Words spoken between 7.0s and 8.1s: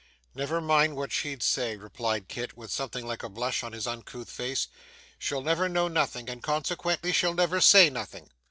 she'll never say